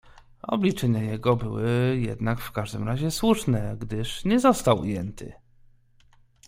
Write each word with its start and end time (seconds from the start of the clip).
"Obliczenia 0.43 1.01
jego 1.03 1.35
były 1.35 1.97
jednak 1.99 2.39
w 2.39 2.51
każdym 2.51 2.83
razie 2.87 3.11
słuszne, 3.11 3.75
gdyż 3.79 4.25
nie 4.25 4.39
został 4.39 4.79
ujęty." 4.79 5.33